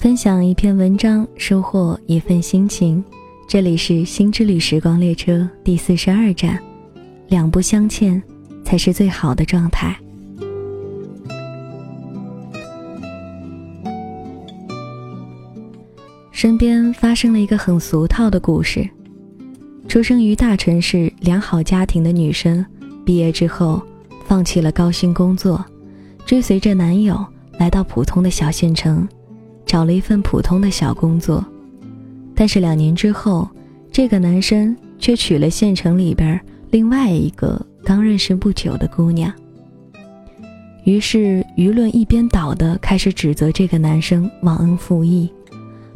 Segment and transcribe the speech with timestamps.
[0.00, 3.04] 分享一篇文章，收获一份心情。
[3.46, 6.58] 这里是心之旅时光列车第四十二站，
[7.28, 8.20] 两不相欠
[8.64, 9.94] 才是最好的状态。
[16.30, 18.88] 身边发生了一个很俗套的故事：
[19.86, 22.64] 出生于大城市良好家庭的女生，
[23.04, 23.82] 毕业之后
[24.24, 25.62] 放弃了高薪工作，
[26.24, 27.22] 追随着男友
[27.58, 29.06] 来到普通的小县城。
[29.70, 31.46] 找了一份普通的小工作，
[32.34, 33.48] 但是两年之后，
[33.92, 36.40] 这个男生却娶了县城里边
[36.72, 39.32] 另外一个刚认识不久的姑娘。
[40.82, 45.32] 于是舆论一边倒的开始指责这个男生忘恩负义，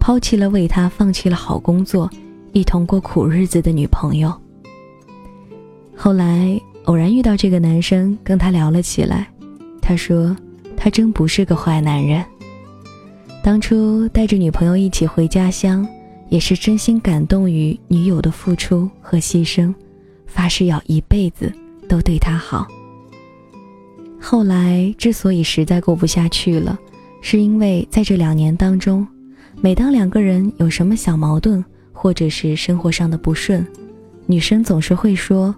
[0.00, 2.10] 抛弃了为他放弃了好工作，
[2.50, 4.34] 一同过苦日子的女朋友。
[5.94, 9.28] 后来偶然遇到这个男生，跟他聊了起来，
[9.80, 10.36] 他说
[10.76, 12.24] 他真不是个坏男人。
[13.42, 15.86] 当初带着女朋友一起回家乡，
[16.28, 19.74] 也是真心感动于女友的付出和牺牲，
[20.26, 21.50] 发誓要一辈子
[21.88, 22.66] 都对她好。
[24.20, 26.78] 后来之所以实在过不下去了，
[27.22, 29.06] 是因为在这两年当中，
[29.62, 33.66] 每当两个人有什么小矛盾，或者是生活上的不顺，
[34.26, 35.54] 女生总是会说：“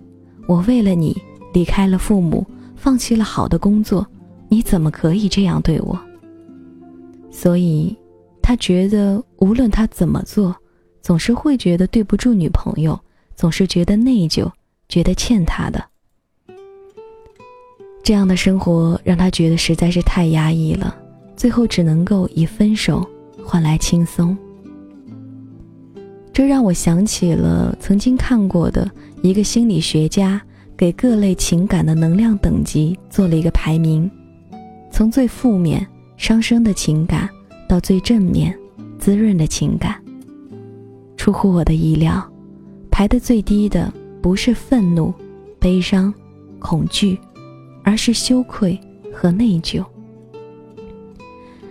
[0.47, 1.21] 我为了你
[1.53, 2.47] 离开了父母，
[2.77, 4.07] 放弃了好的工作，
[4.49, 5.99] 你怎么可以这样对我？”
[7.33, 7.97] 所以，
[8.43, 10.55] 他觉得无论他怎么做，
[11.01, 13.01] 总是会觉得对不住女朋友，
[13.35, 14.49] 总是觉得内疚，
[14.89, 15.83] 觉得欠她的。
[18.05, 20.95] 这样的生活让他觉得实在是太压抑了，
[21.35, 23.09] 最后只能够以分手
[23.45, 24.37] 换来轻松。
[26.33, 28.91] 这让我想起了曾经看过的
[29.23, 30.41] 一个心理学家
[30.77, 34.11] 给各类情感的能量等级做了一个排名，
[34.91, 35.87] 从最负面。
[36.23, 37.29] 伤生的情感，
[37.69, 38.57] 到最正面、
[38.97, 40.01] 滋润的情感。
[41.17, 42.25] 出乎我的意料，
[42.93, 43.93] 排的最低的
[44.23, 45.13] 不是愤怒、
[45.59, 46.15] 悲伤、
[46.61, 47.19] 恐惧，
[47.83, 48.79] 而是羞愧
[49.13, 49.85] 和内疚。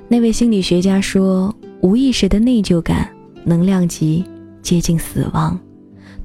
[0.10, 3.10] 那位心理学家说，无意识的内疚感
[3.46, 4.22] 能量级
[4.62, 5.58] 接近死亡，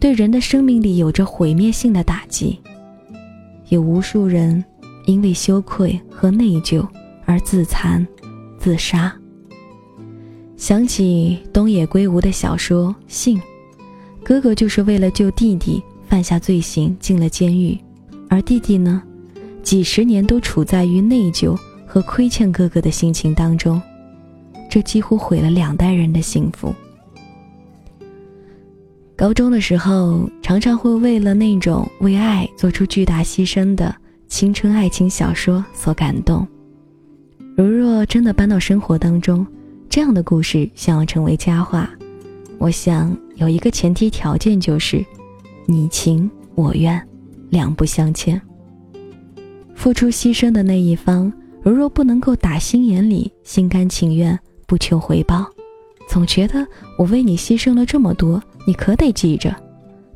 [0.00, 2.59] 对人的生命力有着毁灭性的打击。
[3.69, 4.65] 有无数人
[5.06, 6.84] 因为羞愧和内疚
[7.25, 8.05] 而自残。
[8.66, 9.15] 自杀。
[10.56, 13.38] 想起东野圭吾的小说《信》，
[14.25, 17.78] 哥哥就是为了救弟弟犯下罪行进了监狱，
[18.28, 19.00] 而弟弟呢，
[19.62, 21.56] 几十年都处在于内疚
[21.87, 23.81] 和亏欠哥哥的心情当中，
[24.69, 26.75] 这几乎毁了两代人的幸福。
[29.15, 33.94] 高中的时候，常常会为了那种为爱做出巨大牺牲的
[34.26, 36.44] 青春爱情小说所感动。
[37.56, 39.47] 如若真的搬到生活当中，
[39.89, 41.89] 这样的故事想要成为佳话，
[42.59, 45.03] 我想有一个前提条件就是，
[45.65, 47.03] 你情我愿，
[47.49, 48.39] 两不相欠。
[49.75, 55.47] 付出牺牲的那一方，如若不能够打心眼里心甘情愿，不求回报，
[56.11, 56.67] 总觉得
[56.99, 59.56] 我为你牺牲了这么多，你可得记着，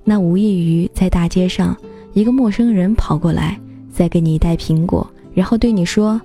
[0.05, 1.75] 那无异于在大街上
[2.13, 3.59] 一个陌生人跑过来，
[3.91, 6.21] 再给你一袋苹果，然后对你说。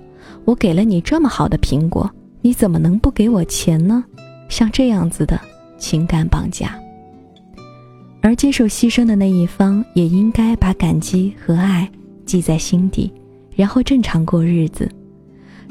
[0.46, 2.08] 我给了你这么好的苹果，
[2.40, 4.02] 你怎么能不给我钱呢？
[4.48, 5.38] 像这样子的
[5.76, 6.78] 情感绑架，
[8.20, 11.90] 而接受牺牲的那一方也应该把感激和爱
[12.24, 13.12] 记在心底，
[13.56, 14.88] 然后正常过日子。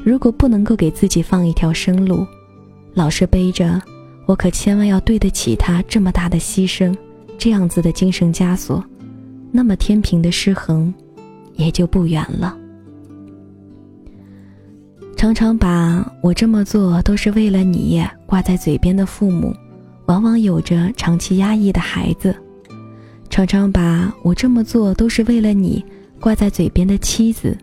[0.04, 2.26] 如果不能够给自己放一条生路，
[2.92, 3.80] 老是背着
[4.26, 6.94] 我可千万要对得起他这么大的牺牲，
[7.38, 8.84] 这样子的精神枷锁，
[9.50, 10.92] 那么天平的失衡
[11.54, 12.54] 也就不远了。
[15.16, 19.52] 常常把我这么做都是为了你挂在嘴边的父母，
[20.04, 22.34] 往往有着长期压抑的孩子；
[23.30, 25.82] 常常把我这么做都是为了你
[26.20, 27.56] 挂在嘴边的妻子，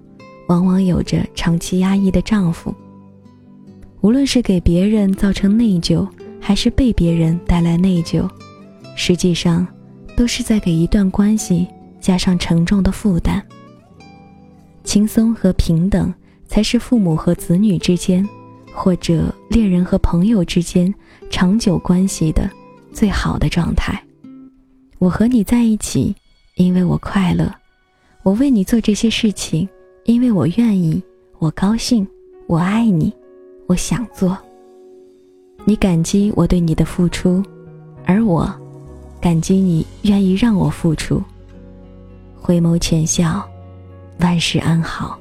[0.48, 2.74] 往往有着长期压抑的丈夫。
[4.02, 6.08] 无论是给别人造成内疚，
[6.40, 8.28] 还是被别人带来内疚，
[8.96, 9.66] 实际上
[10.18, 11.68] 都是在给一段关系
[12.02, 13.42] 加上沉重的负担。
[14.84, 16.12] 轻松和平等。
[16.54, 18.24] 才是父母和子女之间，
[18.72, 20.94] 或者恋人和朋友之间
[21.32, 22.48] 长久关系的
[22.92, 24.00] 最好的状态。
[25.00, 26.16] 我和你在一起，
[26.54, 27.48] 因为我快乐；
[28.22, 29.68] 我为你做这些事情，
[30.06, 31.02] 因为我愿意，
[31.40, 32.08] 我高兴，
[32.46, 33.12] 我爱你，
[33.66, 34.38] 我想做。
[35.66, 37.42] 你感激我对你的付出，
[38.06, 38.48] 而我
[39.20, 41.20] 感激你愿意让我付出。
[42.40, 43.44] 回眸浅笑，
[44.20, 45.20] 万事安好。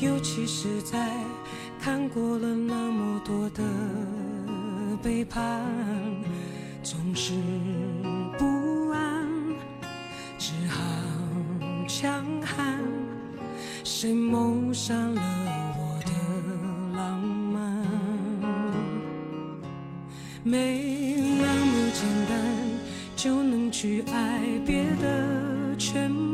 [0.00, 1.10] 尤其是在
[1.80, 3.62] 看过了那么多的
[5.02, 5.62] 背叛，
[6.82, 7.32] 总是
[8.38, 9.26] 不安，
[10.38, 10.82] 只好
[11.86, 12.78] 强悍。
[13.82, 15.22] 谁谋杀了
[15.78, 16.10] 我的
[16.96, 17.20] 浪
[17.52, 17.86] 漫？
[20.42, 22.34] 没那么简单
[23.16, 26.33] 就能去爱，别的全不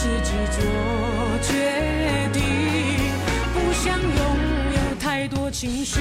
[0.00, 0.62] 自己做
[1.42, 1.50] 决
[2.32, 2.40] 定。
[3.52, 4.10] 不想拥
[4.72, 6.00] 有太多情绪，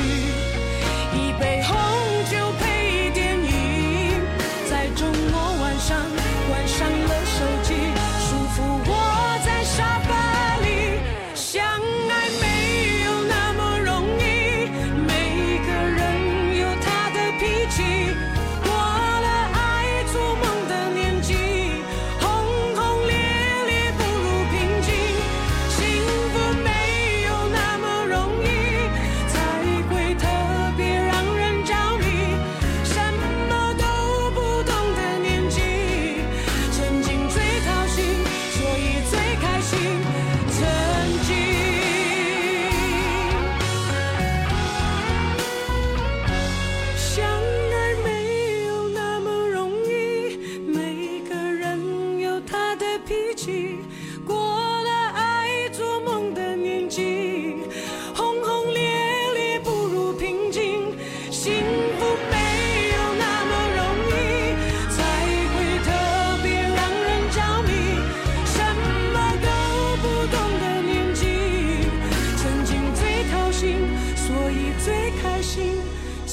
[1.14, 1.76] 一杯红
[2.32, 2.38] 酒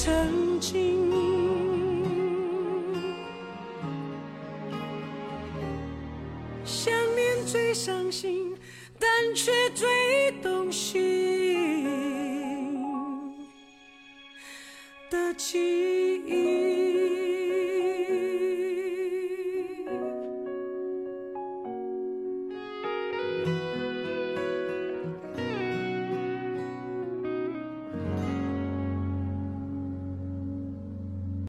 [0.07, 1.11] 曾经，
[6.63, 8.55] 想念最伤心，
[8.97, 11.03] 但却最动心
[15.09, 15.59] 的记
[16.25, 16.86] 忆。